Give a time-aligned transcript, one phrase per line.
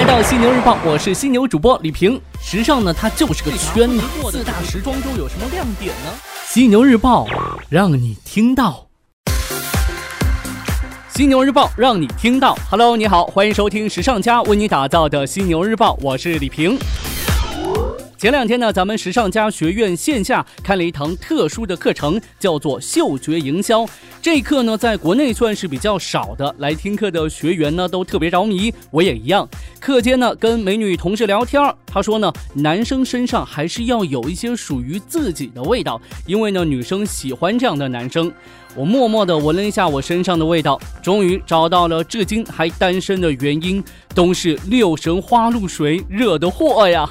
[0.00, 2.18] 来到犀牛日报，我是犀牛主播李平。
[2.42, 4.02] 时尚呢，它就是个圈子。
[4.32, 6.10] 四大时装周有什么亮点呢？
[6.46, 7.26] 犀牛日报
[7.68, 8.86] 让你听到。
[11.10, 12.56] 犀牛日报让你听到。
[12.70, 16.78] Hello，你好，欢迎收听时尚家为你打造的犀牛日报，我是李平。
[18.20, 23.88] 前两天呢，咱们时尚家学院线下开了一堂特殊的课程，叫做嗅觉营销。
[24.20, 29.48] 这课呢，在国内算是比较少的，来听课的学员呢都特别着迷，我也一样。
[29.80, 38.30] 课间呢，跟美女同事聊天，她说呢，男生身上还是要有一些属于自己的味道，因为呢，女生喜欢这样的男生。
[38.76, 43.82] 我默默地闻了一下我身上的味道，终于找到了至今还单身的原因，
[44.14, 47.08] 都是六神花露水惹的祸呀。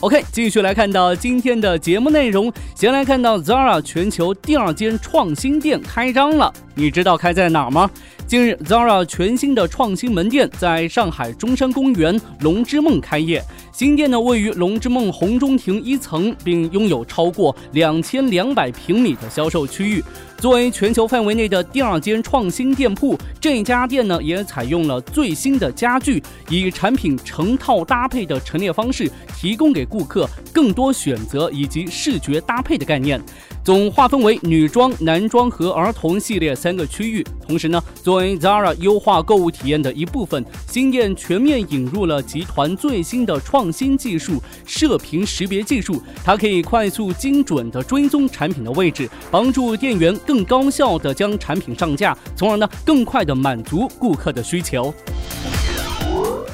[0.00, 2.50] OK，继续来看到今天的节目内容。
[2.74, 7.90] 先来看到 Zara 全球第二间创新店开张了，你知道开在哪儿吗？
[8.30, 13.42] 近日，Zara 全新的创新门店在上海中山公园龙之梦开业。
[13.72, 20.04] 新店呢位于龙之梦红中庭一层，并拥有超过两千两百平米的销售区域。
[20.38, 33.20] 作为全球范围内的第二间创新店铺，这家店呢也采用了最新的家具，以产品成套搭配的陈列方式，提供给顾客更多选择以及视觉搭配的概念。
[33.64, 37.26] 总划分为女装、男装和儿童系列三个区域。
[37.50, 46.00] 同时呢，作为 Zara 优化购物体验的一部分，新店全面引入了集团最新的创新技术——射频识别技术。
[46.24, 54.94] 它可以快速、精准地追踪产品的位置，帮助店员更高效地将产品上架，从而呢更快地满足顾客的需求。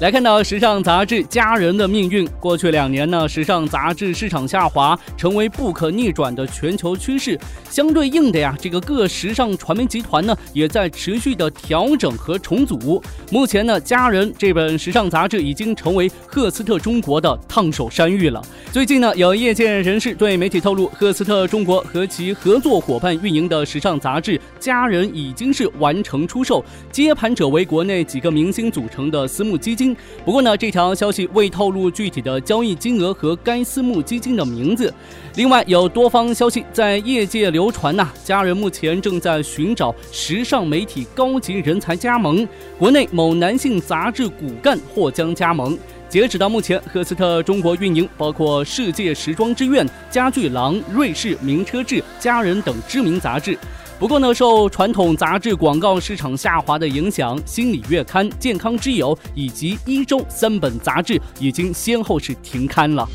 [0.00, 7.38] 来看到时尚杂志《家人的命运》，过去两年呢，时尚杂志市场下滑成为不可逆转的全球趋势。
[7.70, 13.00] 相对应的呀，这个各时尚传媒集团呢，也在持续的调整和重组。
[13.30, 18.42] 目前呢，《家人》这本时尚杂志已经成为赫斯特中国的烫手山芋了。
[18.72, 29.83] 最近呢，有业界人士对媒体透露，赫斯特中国和其合作伙伴运营的时尚杂志《家人》已经是完成出售，接盘者为国内几个明星组成的私募基金。
[30.24, 34.94] 不过呢，这条消息未透露具体的交易金额和该私募基金的名字。
[35.34, 42.46] 另外，有多方消息在业界流传呐，家人目前正在寻找时尚媒体高级人才加盟，
[42.78, 45.76] 国内某男性杂志骨干或将加盟。
[46.06, 53.58] 截止到目前，赫斯特中国运营包括《世界时装之愿》《家具郎》《瑞士名车志》《家人》等知名杂志。
[53.96, 63.08] 不过呢，受传统杂志广告市场下滑的影响，《心理月刊》《健康之友》以及《一周》三本杂志已经先后是停刊了。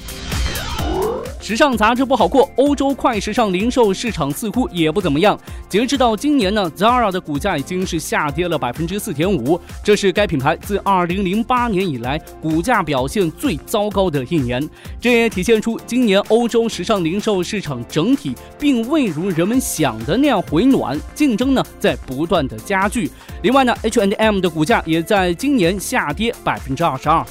[1.49, 5.35] 时尚杂志不好过，欧洲快时尚零售市场似乎也不怎么样。
[5.67, 14.63] 截止到今年呢，Zara 的股价已经是下跌了百分之四点五，这是该品牌自二零零八年以来股价表现最糟糕的一年。
[15.01, 23.09] 这也体现出今年欧洲时尚零售市场整体并未如人们想的那样回暖，竞争呢在不断的加剧。
[23.41, 27.25] 另外呢，H&M 的股价也在今年下跌百分之二十二。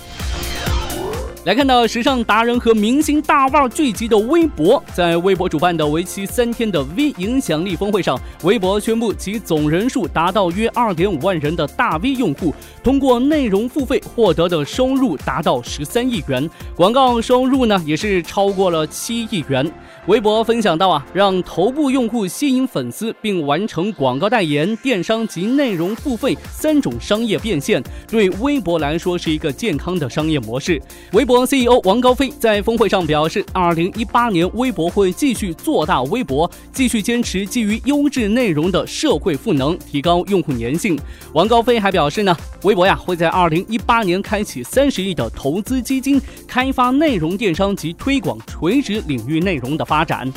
[1.45, 19.73] 来看到时尚达人和明星大腕聚集的微博，在微博主办的为期三天的 V 影响力峰会上，微博宣布其总人数达到约二点五万人的大 V 用户，通过内容付费获得的收入达到十三亿元，广告收入呢也是超过了七亿元。
[20.07, 30.81] 微博分享到啊，让头部用户吸引粉丝，并完成广告代言、电商及内容付费三种商业变现，对微博来说是一个健康的商业模式。
[31.13, 40.99] 微博 CEO 王高飞在峰会上表示，二零一八年微博会继续做大微博，继续坚持基于优质内容的社会赋能，提高用户粘性。
[41.33, 50.31] 王高飞还表示呢，微博呀会在二零一八年开启三十亿的投资基金，开发内容电商及推广垂直领域内容的发展。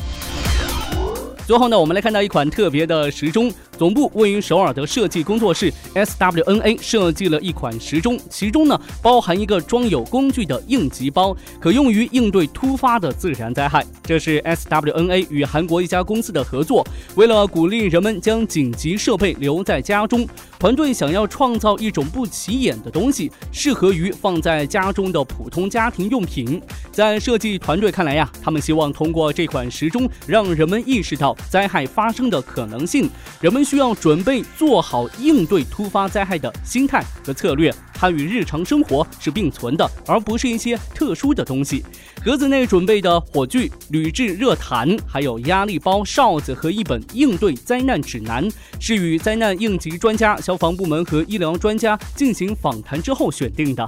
[1.48, 3.52] 最后呢，我们来看到一款特别的时钟。
[3.81, 13.84] 总部位于首尔的设计工作室 SWNA 设计了一款时钟，其中呢包含一个装有工具的应急包，可用于应对突发的自然灾害。
[14.03, 16.85] 这是 SWNA 与韩国一家公司的合作。
[17.16, 20.28] 为了鼓励人们将紧急设备留在家中，
[20.59, 26.61] 团队想要创造一种不起眼的东西，适合于放在家中的普通家庭用品。
[26.91, 33.09] 在设计团队看来呀，他们希望通过这款时钟，让人们意识到灾害发生的可能性。
[33.40, 33.66] 人们。
[33.72, 37.73] 需要准备做好应对突发灾害的心态和策略。
[37.94, 41.82] 它与日常生活是并存的，而不是一些特殊的东西。
[42.22, 48.46] 盒子内准备的火炬、铝制热毯，还有压力包、哨子和一本应对灾难指南，
[48.78, 53.88] 是与灾难应急专家、消防部门和医疗专家进行访谈之后选定的。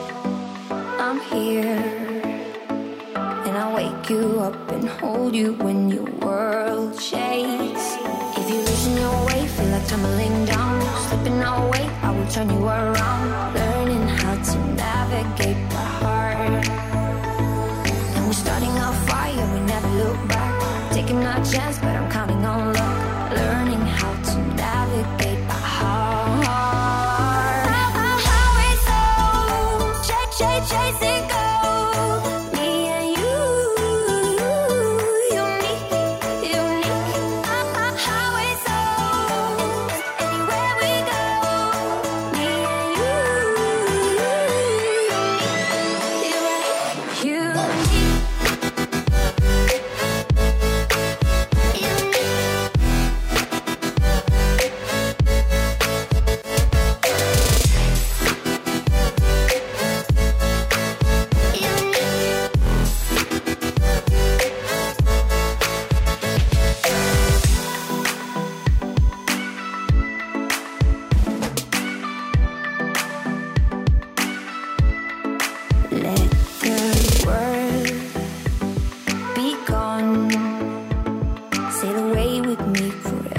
[4.11, 7.95] You up and hold you when your world shakes.
[8.37, 12.65] If you're losing your way, feel like tumbling down, slipping away, I will turn you
[12.65, 13.53] around.
[13.53, 16.67] Learning how to navigate the heart.
[18.15, 20.91] And we're starting a fire, we never look back.
[20.91, 22.90] Taking our chance, but I'm counting on luck.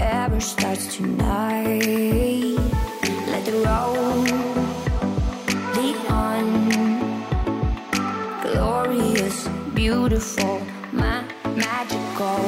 [0.02, 2.58] ever starts tonight.
[3.30, 4.28] Let the road
[5.76, 6.46] lead on.
[8.42, 10.60] Glorious, beautiful,
[10.92, 12.40] my magical.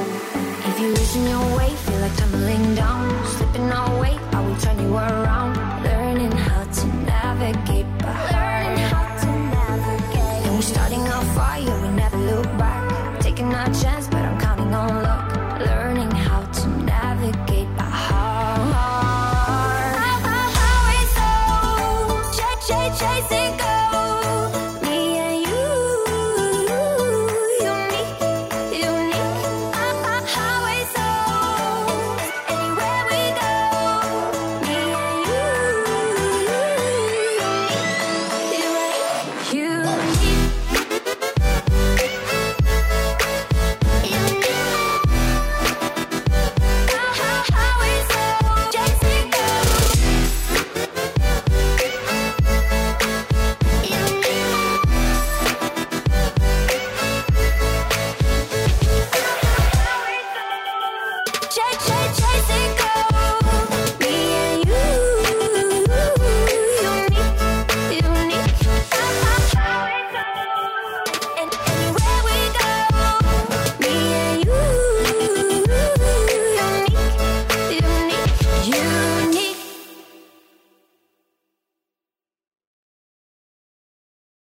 [0.68, 1.83] If you listen your way.